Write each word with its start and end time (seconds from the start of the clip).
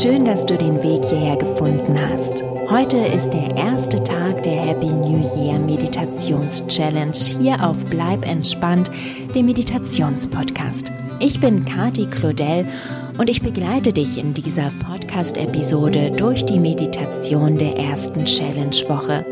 Schön, 0.00 0.24
dass 0.24 0.46
du 0.46 0.56
den 0.56 0.82
Weg 0.82 1.04
hierher 1.04 1.36
gefunden 1.36 1.94
hast. 2.00 2.42
Heute 2.70 2.96
ist 2.96 3.34
der 3.34 3.54
erste 3.54 4.02
Tag 4.02 4.42
der 4.44 4.62
Happy 4.62 4.86
New 4.86 5.22
Year 5.36 5.58
Meditations 5.58 6.66
Challenge 6.68 7.12
hier 7.12 7.62
auf 7.62 7.76
Bleib 7.90 8.26
entspannt, 8.26 8.90
dem 9.34 9.44
Meditationspodcast. 9.44 10.90
Ich 11.18 11.38
bin 11.38 11.66
Kati 11.66 12.06
Claudel 12.06 12.66
und 13.18 13.28
ich 13.28 13.42
begleite 13.42 13.92
dich 13.92 14.16
in 14.16 14.32
dieser 14.32 14.72
Podcast-Episode 14.86 16.12
durch 16.16 16.46
die 16.46 16.60
Meditation 16.60 17.58
der 17.58 17.76
ersten 17.76 18.24
Challenge-Woche. 18.24 19.26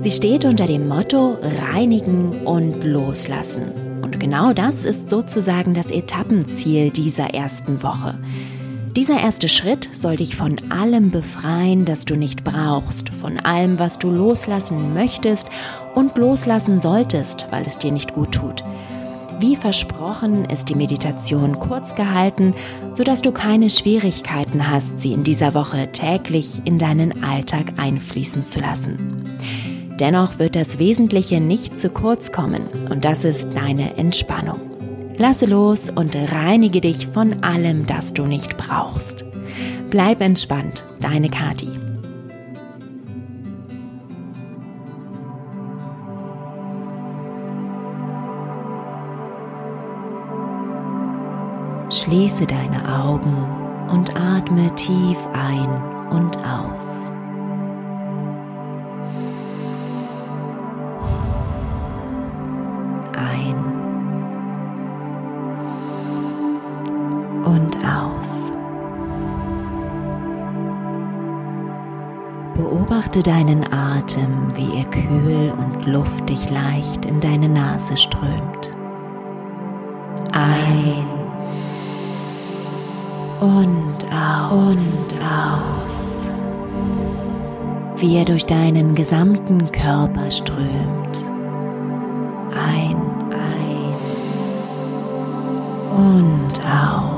Sie 0.00 0.10
steht 0.10 0.44
unter 0.44 0.66
dem 0.66 0.88
Motto 0.88 1.38
Reinigen 1.70 2.44
und 2.44 2.82
Loslassen. 2.82 3.70
Und 4.02 4.18
genau 4.18 4.52
das 4.52 4.84
ist 4.84 5.10
sozusagen 5.10 5.74
das 5.74 5.92
Etappenziel 5.92 6.90
dieser 6.90 7.32
ersten 7.34 7.84
Woche. 7.84 8.18
Dieser 8.96 9.18
erste 9.18 9.48
Schritt 9.48 9.88
soll 9.92 10.16
dich 10.16 10.36
von 10.36 10.56
allem 10.70 11.10
befreien, 11.10 11.86
das 11.86 12.04
du 12.04 12.14
nicht 12.14 12.44
brauchst, 12.44 13.08
von 13.08 13.38
allem, 13.40 13.78
was 13.78 13.98
du 13.98 14.10
loslassen 14.10 14.92
möchtest 14.92 15.48
und 15.94 16.18
loslassen 16.18 16.82
solltest, 16.82 17.46
weil 17.50 17.62
es 17.62 17.78
dir 17.78 17.90
nicht 17.90 18.12
gut 18.12 18.32
tut. 18.32 18.62
Wie 19.40 19.56
versprochen 19.56 20.44
ist 20.44 20.68
die 20.68 20.74
Meditation 20.74 21.58
kurz 21.58 21.94
gehalten, 21.94 22.54
sodass 22.92 23.22
du 23.22 23.32
keine 23.32 23.70
Schwierigkeiten 23.70 24.70
hast, 24.70 25.00
sie 25.00 25.14
in 25.14 25.24
dieser 25.24 25.54
Woche 25.54 25.90
täglich 25.90 26.60
in 26.66 26.78
deinen 26.78 27.24
Alltag 27.24 27.72
einfließen 27.78 28.44
zu 28.44 28.60
lassen. 28.60 29.24
Dennoch 29.98 30.38
wird 30.38 30.54
das 30.54 30.78
Wesentliche 30.78 31.40
nicht 31.40 31.78
zu 31.78 31.88
kurz 31.88 32.30
kommen 32.30 32.62
und 32.90 33.06
das 33.06 33.24
ist 33.24 33.54
deine 33.54 33.96
Entspannung. 33.96 34.71
Lasse 35.22 35.46
los 35.46 35.88
und 35.88 36.16
reinige 36.16 36.80
dich 36.80 37.06
von 37.06 37.44
allem, 37.44 37.86
das 37.86 38.12
du 38.12 38.24
nicht 38.24 38.56
brauchst. 38.56 39.24
Bleib 39.88 40.20
entspannt, 40.20 40.82
deine 40.98 41.28
Kati. 41.30 41.68
Schließe 51.88 52.44
deine 52.44 53.04
Augen 53.04 53.36
und 53.92 54.16
atme 54.16 54.74
tief 54.74 55.18
ein 55.32 56.01
Beobachte 73.12 73.30
deinen 73.30 73.72
Atem, 73.72 74.48
wie 74.54 74.78
er 74.78 74.84
kühl 74.84 75.52
und 75.52 75.86
luftig 75.86 76.48
leicht 76.48 77.04
in 77.04 77.20
deine 77.20 77.48
Nase 77.48 77.94
strömt. 77.96 78.70
Ein 80.32 81.06
und 83.40 84.06
aus. 84.10 84.52
Und 84.52 85.14
aus. 85.20 86.08
Wie 87.96 88.16
er 88.16 88.24
durch 88.24 88.46
deinen 88.46 88.94
gesamten 88.94 89.70
Körper 89.72 90.30
strömt. 90.30 91.22
Ein, 92.54 92.96
ein 93.30 93.96
und 95.98 96.60
aus 96.60 97.11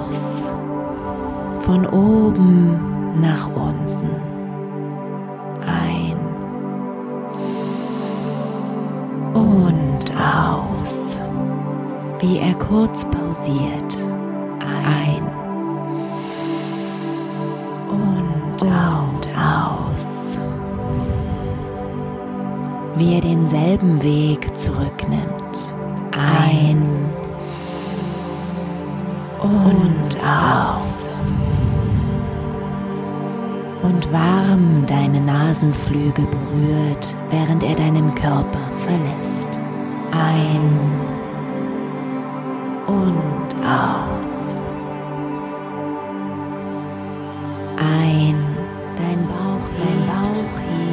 wie 22.97 23.15
er 23.15 23.21
denselben 23.21 24.03
Weg 24.03 24.57
zurücknimmt. 24.59 25.67
Ein 26.13 26.87
und 29.41 30.17
aus 30.23 31.07
und 33.83 34.13
warm 34.13 34.87
deine 34.87 35.21
Nasenflügel 35.21 36.27
berührt, 36.27 37.15
während 37.31 37.63
er 37.63 37.75
deinen 37.75 38.15
Körper 38.15 38.71
verlässt. 38.79 39.49
Ein 40.11 40.81
und 42.87 43.55
aus. 43.63 44.29
Ein, 47.77 48.37
dein 48.97 49.29
Bauch, 49.29 49.69
dein 49.79 50.07
Bauch 50.07 50.61
hebt 50.71 50.84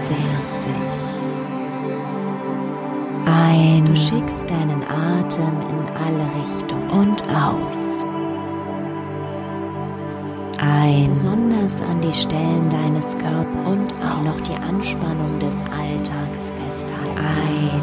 aus. 0.00 0.96
Ein, 3.26 3.84
du 3.84 3.96
schickst 3.96 4.50
deinen 4.50 4.82
Atem 4.84 5.60
in 5.70 5.86
alle 5.96 6.26
Richtungen 6.40 6.90
und 6.90 7.22
aus 7.28 8.02
ein, 10.62 11.10
besonders 11.10 11.72
an 11.90 12.00
die 12.00 12.12
Stellen 12.12 12.68
deines 12.70 13.06
Körpers 13.18 13.66
und 13.66 13.94
auch 14.04 14.22
die 14.22 14.28
noch 14.28 14.40
die 14.42 14.54
Anspannung 14.54 15.38
des 15.38 15.56
Alltags 15.76 16.52
festhalten. 16.56 17.18
Ein 17.18 17.82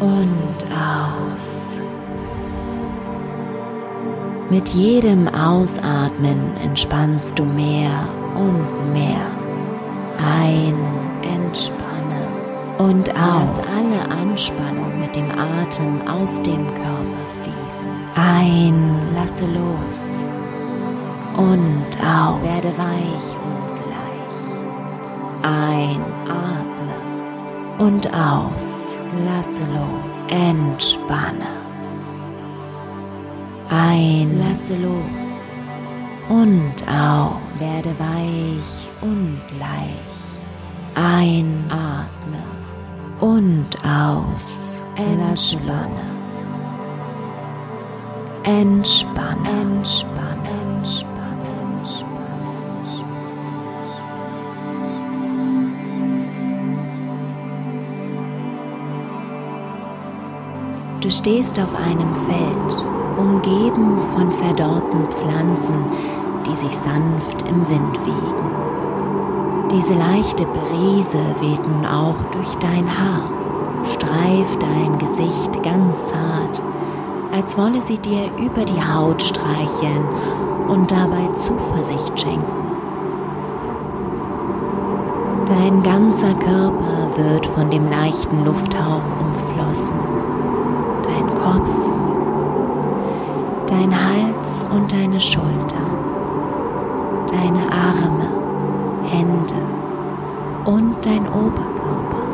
und 0.00 0.64
aus. 0.72 1.60
Mit 4.48 4.68
jedem 4.70 5.28
Ausatmen 5.28 6.56
entspannst 6.62 7.38
du 7.38 7.44
mehr 7.44 8.08
und 8.36 8.92
mehr. 8.92 9.30
Ein, 10.18 10.74
entspanne 11.22 12.22
und 12.78 13.10
aus. 13.10 13.56
Lass 13.56 13.68
alle 13.68 14.20
Anspannung 14.20 15.00
mit 15.00 15.14
dem 15.14 15.30
Atem 15.30 16.06
aus 16.06 16.40
dem 16.42 16.66
Körper 16.66 17.24
fließen. 17.42 17.90
Ein, 18.14 19.14
lasse 19.14 19.46
los 19.46 20.02
und 21.36 21.86
aus. 22.00 22.42
Werde 22.42 22.78
weich 22.78 23.28
und 23.46 23.74
gleich. 23.84 24.38
Ein, 25.42 26.00
atme 26.28 27.86
und 27.86 28.06
aus. 28.14 28.96
Lasse 29.24 29.64
los. 29.64 30.16
Entspanne. 30.28 31.46
Ein, 33.70 34.38
lasse 34.38 34.76
los 34.76 35.35
und 36.28 36.74
aus. 36.88 37.60
Werde 37.60 37.98
weich 37.98 38.90
und 39.00 39.40
gleich. 39.48 40.16
Ein, 40.94 41.64
atme 41.70 42.42
und 43.20 43.76
aus. 43.84 44.82
Entspanne. 44.96 46.06
Entspannen, 48.44 49.44
entspannen, 49.44 50.46
entspannen, 50.46 51.78
entspannen, 51.80 52.16
Du 61.00 61.10
stehst 61.10 61.60
auf 61.60 61.74
einem 61.74 62.14
Feld, 62.14 62.84
umgeben 63.16 63.98
von 64.14 64.30
verdorrten 64.32 65.08
Pflanzen, 65.10 65.84
die 66.46 66.54
sich 66.54 66.76
sanft 66.76 67.42
im 67.48 67.68
Wind 67.68 67.98
wiegen. 68.04 68.46
Diese 69.70 69.94
leichte 69.94 70.46
Brise 70.46 71.18
weht 71.40 71.66
nun 71.66 71.84
auch 71.84 72.16
durch 72.32 72.54
dein 72.56 72.86
Haar, 72.86 73.30
streift 73.84 74.62
dein 74.62 74.98
Gesicht 74.98 75.62
ganz 75.62 76.06
zart 76.06 76.62
als 77.36 77.56
wolle 77.58 77.82
sie 77.82 77.98
dir 77.98 78.30
über 78.38 78.64
die 78.64 78.80
Haut 78.80 79.22
streicheln 79.22 80.04
und 80.68 80.90
dabei 80.90 81.28
Zuversicht 81.34 82.18
schenken. 82.18 82.66
Dein 85.46 85.82
ganzer 85.82 86.34
Körper 86.34 87.10
wird 87.16 87.46
von 87.46 87.70
dem 87.70 87.90
leichten 87.90 88.44
Lufthauch 88.44 89.02
umflossen. 89.20 89.94
Dein 91.02 91.34
Kopf, 91.34 91.85
dein 93.76 93.94
Hals 93.94 94.66
und 94.74 94.90
deine 94.90 95.20
Schultern, 95.20 95.90
deine 97.28 97.62
Arme, 97.70 98.28
Hände 99.04 99.54
und 100.64 100.94
dein 101.04 101.26
Oberkörper, 101.28 102.26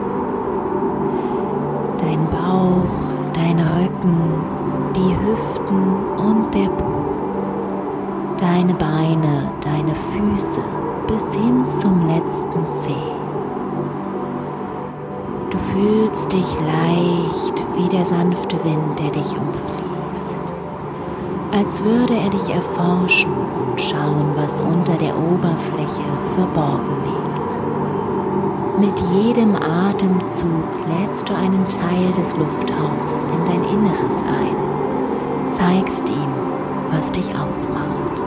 dein 1.99 2.27
Bauch, 2.31 2.95
dein 3.33 3.59
Rücken 3.59 4.53
die 4.95 5.17
Hüften 5.27 5.83
und 6.17 6.55
der 6.55 6.69
Po, 6.69 6.85
deine 8.39 8.75
Beine, 8.75 9.51
deine 9.63 9.95
Füße 9.95 10.61
bis 11.09 11.35
hin 11.35 11.65
zum 11.81 12.07
letzten 12.07 12.67
Zeh. 12.83 13.13
Du 15.51 15.59
fühlst 15.59 16.33
dich 16.33 16.61
leicht 16.61 17.65
wie 17.77 17.89
der 17.89 18.05
sanfte 18.05 18.57
Wind, 18.65 18.99
der 18.99 19.11
dich 19.11 19.37
umfließt, 19.37 19.92
als 21.53 21.85
würde 21.85 22.15
er 22.15 22.31
dich 22.31 22.49
erforschen 22.49 23.31
und 23.31 23.81
schauen, 23.81 24.33
was 24.35 24.61
unter 24.61 24.95
der 24.95 25.17
Oberfläche 25.17 26.03
verborgen 26.35 26.97
liegt. 27.05 27.23
Mit 28.81 28.99
jedem 29.15 29.55
Atemzug 29.55 30.65
lädst 30.89 31.29
du 31.29 31.35
einen 31.35 31.69
Teil 31.69 32.11
des 32.17 32.35
Lufthauchs 32.35 33.25
in 33.33 33.45
dein 33.45 33.65
Inneres 33.65 34.23
ein, 34.23 34.57
zeigst 35.53 36.09
ihm, 36.09 36.33
was 36.91 37.13
dich 37.13 37.29
ausmacht. 37.29 38.22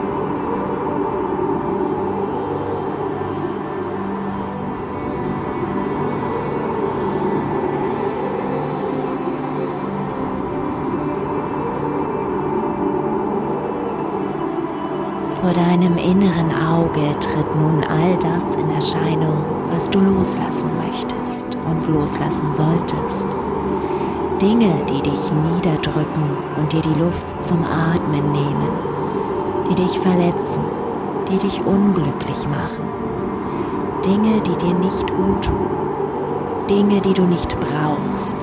Vor 15.46 15.54
deinem 15.54 15.96
inneren 15.96 16.50
Auge 16.50 17.16
tritt 17.20 17.54
nun 17.54 17.84
all 17.84 18.16
das 18.18 18.56
in 18.56 18.68
Erscheinung, 18.68 19.44
was 19.70 19.88
du 19.88 20.00
loslassen 20.00 20.68
möchtest 20.76 21.56
und 21.64 21.86
loslassen 21.86 22.52
solltest. 22.52 23.28
Dinge, 24.42 24.72
die 24.90 25.02
dich 25.02 25.32
niederdrücken 25.54 26.36
und 26.56 26.72
dir 26.72 26.82
die 26.82 26.98
Luft 26.98 27.44
zum 27.44 27.62
Atmen 27.62 28.32
nehmen, 28.32 28.70
die 29.70 29.76
dich 29.76 29.96
verletzen, 30.00 30.64
die 31.30 31.38
dich 31.38 31.64
unglücklich 31.64 32.48
machen. 32.48 32.88
Dinge, 34.04 34.40
die 34.40 34.56
dir 34.56 34.74
nicht 34.74 35.14
gut 35.14 35.44
tun, 35.44 35.70
Dinge, 36.68 37.00
die 37.00 37.14
du 37.14 37.22
nicht 37.22 37.56
brauchst. 37.60 38.36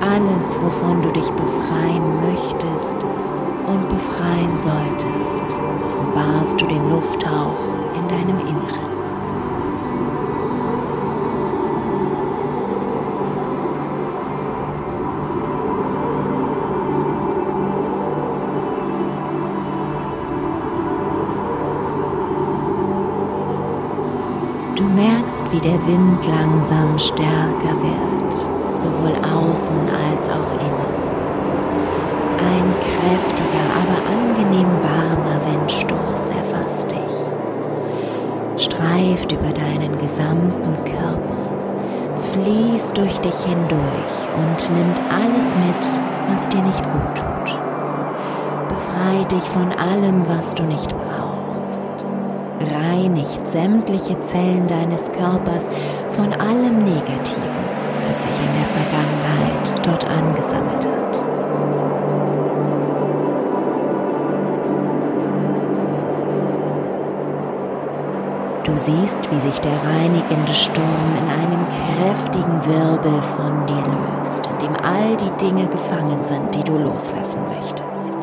Alles, 0.00 0.58
wovon 0.62 1.02
du 1.02 1.10
dich 1.10 1.30
befreien 1.32 2.20
möchtest 2.22 3.04
und 3.66 3.88
befreien 3.88 4.58
solltest 4.58 5.44
offenbarst 5.86 6.60
du 6.60 6.66
den 6.66 6.90
Lufthauch 6.90 7.58
in 7.94 8.08
deinem 8.08 8.38
Inneren. 8.40 8.92
Du 24.74 24.84
merkst, 24.84 25.52
wie 25.52 25.60
der 25.60 25.86
Wind 25.86 26.26
langsam 26.26 26.98
stärker 26.98 27.76
wird, 27.80 28.32
sowohl 28.74 29.14
außen 29.16 29.76
als 29.88 30.28
auch 30.30 30.52
innen. 30.60 31.01
Über 39.32 39.52
deinen 39.52 39.98
gesamten 39.98 40.84
Körper, 40.84 41.42
fließt 42.32 42.96
durch 42.96 43.18
dich 43.18 43.36
hindurch 43.44 44.14
und 44.36 44.76
nimmt 44.76 45.00
alles 45.10 45.46
mit, 45.66 46.00
was 46.28 46.48
dir 46.48 46.62
nicht 46.62 46.84
gut 46.90 47.14
tut. 47.14 47.58
Befreit 48.68 49.32
dich 49.32 49.44
von 49.50 49.72
allem, 49.72 50.24
was 50.28 50.54
du 50.54 50.64
nicht 50.64 50.88
brauchst. 50.88 52.04
Reinigt 52.60 53.46
sämtliche 53.48 54.18
Zellen 54.20 54.66
deines 54.66 55.10
Körpers 55.12 55.68
von 56.10 56.32
allem 56.34 56.78
Negativen, 56.78 57.64
das 58.08 58.22
sich 58.22 58.38
in 58.38 58.52
der 58.54 58.68
Vergangenheit 58.76 59.86
dort 59.86 60.06
angesammelt 60.08 60.86
hat. 60.86 61.01
Du 68.72 68.78
siehst, 68.78 69.30
wie 69.30 69.38
sich 69.38 69.58
der 69.60 69.76
reinigende 69.84 70.54
Sturm 70.54 71.12
in 71.18 71.28
einem 71.28 71.66
kräftigen 71.92 72.64
Wirbel 72.64 73.20
von 73.20 73.66
dir 73.66 73.84
löst, 73.84 74.46
in 74.46 74.66
dem 74.66 74.76
all 74.82 75.14
die 75.18 75.44
Dinge 75.44 75.68
gefangen 75.68 76.24
sind, 76.24 76.54
die 76.54 76.64
du 76.64 76.78
loslassen 76.78 77.42
möchtest. 77.48 78.16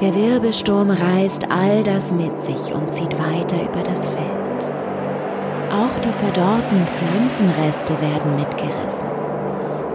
Der 0.00 0.14
Wirbelsturm 0.14 0.88
reißt 0.88 1.48
all 1.50 1.82
das 1.82 2.12
mit 2.12 2.32
sich 2.46 2.74
und 2.74 2.94
zieht 2.94 3.12
weiter 3.18 3.56
über 3.56 3.82
das 3.84 4.08
Feld. 4.08 4.72
Auch 5.70 6.00
die 6.00 6.12
verdorrten 6.12 6.86
Pflanzenreste 6.86 7.92
werden 8.00 8.36
mitgerissen 8.36 9.08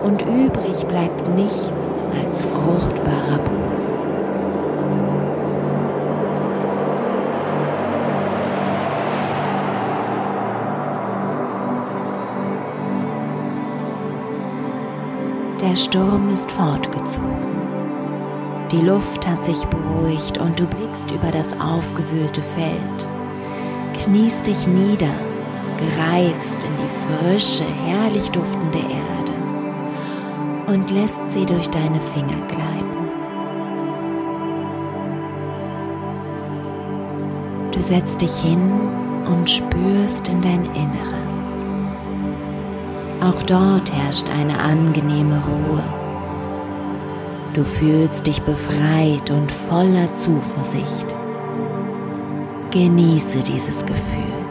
und 0.03 0.21
übrig 0.21 0.85
bleibt 0.87 1.27
nichts 1.29 2.03
als 2.13 2.43
fruchtbarer 2.43 3.39
Boden. 3.39 3.78
Der 15.69 15.75
Sturm 15.75 16.33
ist 16.33 16.51
fortgezogen. 16.51 17.61
Die 18.71 18.81
Luft 18.81 19.27
hat 19.27 19.45
sich 19.45 19.63
beruhigt 19.65 20.39
und 20.39 20.59
du 20.59 20.65
blickst 20.65 21.11
über 21.11 21.29
das 21.29 21.53
aufgewühlte 21.59 22.41
Feld, 22.41 23.09
kniest 24.01 24.47
dich 24.47 24.65
nieder, 24.65 25.13
greifst 25.77 26.63
in 26.63 26.71
die 26.75 26.89
frische, 27.05 27.65
herrlich 27.85 28.27
duftende 28.31 28.79
Erde 28.79 30.73
und 30.73 30.89
lässt 30.89 31.19
sie 31.33 31.45
durch 31.45 31.69
deine 31.69 32.01
Finger 32.01 32.47
gleiten. 32.47 33.11
Du 37.71 37.79
setzt 37.79 38.21
dich 38.21 38.35
hin 38.37 38.71
und 39.27 39.47
spürst 39.47 40.29
in 40.29 40.41
dein 40.41 40.65
Inneres. 40.73 41.48
Auch 43.21 43.43
dort 43.43 43.91
herrscht 43.91 44.29
eine 44.29 44.57
angenehme 44.57 45.41
Ruhe. 45.45 45.83
Du 47.53 47.65
fühlst 47.65 48.25
dich 48.25 48.41
befreit 48.43 49.29
und 49.31 49.51
voller 49.51 50.11
Zuversicht. 50.13 51.07
Genieße 52.71 53.39
dieses 53.39 53.85
Gefühl. 53.85 54.45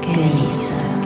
Genieße. 0.00 1.01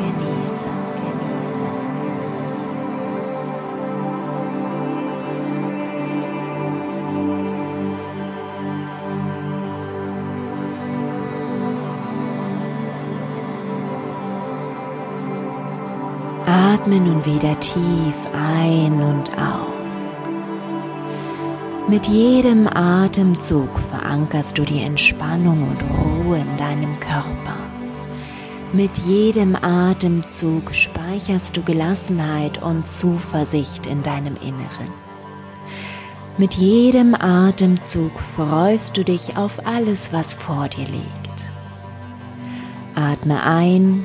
Atme 16.87 17.01
nun 17.01 17.25
wieder 17.25 17.59
tief 17.59 18.15
ein 18.33 19.03
und 19.03 19.37
aus. 19.37 19.99
Mit 21.89 22.07
jedem 22.07 22.69
Atemzug 22.69 23.71
verankerst 23.91 24.57
du 24.57 24.63
die 24.63 24.83
Entspannung 24.83 25.69
und 25.69 25.83
Ruhe 25.83 26.39
in 26.39 26.57
deinem 26.57 27.01
Körper. 27.01 27.57
Mit 28.73 28.97
jedem 28.99 29.57
Atemzug 29.57 30.73
speicherst 30.73 31.57
du 31.57 31.63
Gelassenheit 31.65 32.63
und 32.63 32.89
Zuversicht 32.89 33.85
in 33.87 34.05
deinem 34.05 34.37
Inneren. 34.37 34.93
Mit 36.39 36.55
jedem 36.55 37.17
Atemzug 37.17 38.13
freust 38.37 38.97
du 38.97 39.03
dich 39.03 39.37
auf 39.37 39.67
alles, 39.67 40.13
was 40.13 40.35
vor 40.35 40.69
dir 40.69 40.87
liegt. 40.87 41.51
Atme 42.95 43.43
ein 43.43 44.05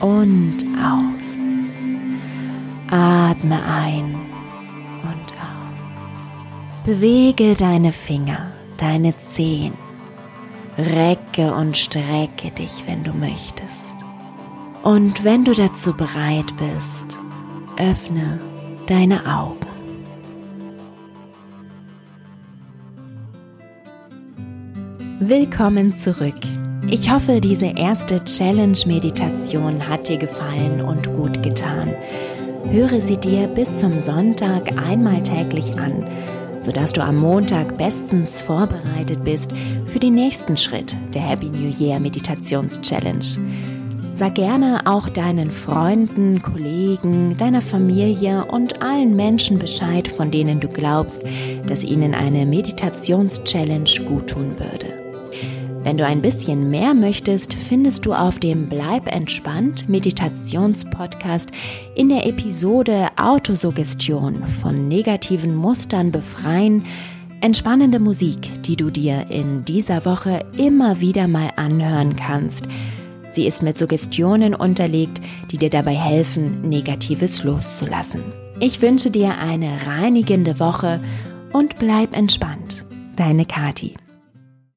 und 0.00 0.58
aus. 0.76 1.37
Atme 2.90 3.62
ein 3.64 4.14
und 5.02 5.32
aus. 5.34 5.86
Bewege 6.84 7.54
deine 7.54 7.92
Finger, 7.92 8.52
deine 8.78 9.14
Zehen. 9.16 9.74
Recke 10.78 11.52
und 11.52 11.76
strecke 11.76 12.50
dich, 12.50 12.86
wenn 12.86 13.04
du 13.04 13.12
möchtest. 13.12 13.94
Und 14.82 15.22
wenn 15.22 15.44
du 15.44 15.52
dazu 15.52 15.92
bereit 15.92 16.46
bist, 16.56 17.18
öffne 17.76 18.40
deine 18.86 19.20
Augen. 19.26 19.66
Willkommen 25.20 25.94
zurück. 25.98 26.40
Ich 26.88 27.12
hoffe, 27.12 27.42
diese 27.42 27.66
erste 27.66 28.24
Challenge-Meditation 28.24 29.86
hat 29.86 30.08
dir 30.08 30.16
gefallen 30.16 30.80
und 30.80 31.12
gut 31.12 31.42
getan. 31.42 31.94
Höre 32.70 33.00
sie 33.00 33.16
dir 33.16 33.48
bis 33.48 33.78
zum 33.78 34.00
Sonntag 34.00 34.76
einmal 34.76 35.22
täglich 35.22 35.78
an. 35.78 36.04
sodass 36.60 36.92
du 36.92 37.02
am 37.02 37.16
Montag 37.16 37.78
bestens 37.78 38.42
vorbereitet 38.42 39.24
bist 39.24 39.52
für 39.86 39.98
den 39.98 40.14
nächsten 40.14 40.56
Schritt 40.56 40.96
der 41.14 41.22
Happy 41.22 41.48
New 41.48 41.72
Year 41.78 42.00
Meditations 42.00 42.80
Challenge. 42.80 43.24
Sag 44.14 44.34
gerne 44.34 44.82
auch 44.84 45.08
deinen 45.08 45.52
Freunden, 45.52 46.42
Kollegen, 46.42 47.36
deiner 47.36 47.62
Familie 47.62 48.44
und 48.46 48.82
allen 48.82 49.14
Menschen 49.14 49.60
Bescheid, 49.60 50.08
von 50.08 50.32
denen 50.32 50.58
du 50.58 50.66
glaubst, 50.66 51.22
dass 51.66 51.84
ihnen 51.84 52.14
eine 52.14 52.44
Meditations-Challenge 52.44 53.90
guttun 54.08 54.58
würde. 54.58 55.07
Wenn 55.88 55.96
du 55.96 56.04
ein 56.04 56.20
bisschen 56.20 56.68
mehr 56.70 56.92
möchtest, 56.92 57.54
findest 57.54 58.04
du 58.04 58.12
auf 58.12 58.38
dem 58.38 58.68
Bleib 58.68 59.10
entspannt 59.10 59.88
Meditationspodcast 59.88 61.50
in 61.94 62.10
der 62.10 62.26
Episode 62.26 63.08
Autosuggestion 63.16 64.46
von 64.60 64.86
negativen 64.86 65.54
Mustern 65.54 66.12
befreien 66.12 66.84
entspannende 67.40 68.00
Musik, 68.00 68.62
die 68.64 68.76
du 68.76 68.90
dir 68.90 69.30
in 69.30 69.64
dieser 69.64 70.04
Woche 70.04 70.44
immer 70.58 71.00
wieder 71.00 71.26
mal 71.26 71.52
anhören 71.56 72.16
kannst 72.16 72.68
Sie 73.30 73.46
ist 73.46 73.62
mit 73.62 73.78
Suggestionen 73.78 74.54
unterlegt, 74.54 75.22
die 75.50 75.56
dir 75.56 75.70
dabei 75.70 75.94
helfen, 75.94 76.68
Negatives 76.68 77.44
loszulassen. 77.44 78.24
Ich 78.60 78.82
wünsche 78.82 79.10
dir 79.10 79.38
eine 79.38 79.86
reinigende 79.86 80.60
Woche 80.60 81.00
und 81.52 81.78
bleib 81.78 82.14
entspannt. 82.14 82.84
Deine 83.16 83.46
Kati. 83.46 83.94